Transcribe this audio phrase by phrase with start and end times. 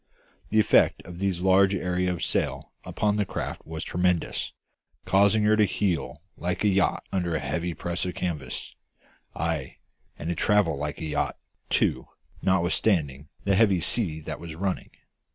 [0.49, 4.51] The effect of these large areas of sail upon the craft was tremendous,
[5.05, 8.73] causing her to heel like a yacht under a heavy press of canvas;
[9.35, 9.77] ay,
[10.17, 11.37] and to travel like a yacht,
[11.69, 12.07] too,
[12.41, 14.89] notwithstanding the heavy sea that was running.